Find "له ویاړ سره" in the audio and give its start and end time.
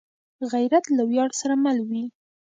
0.97-1.55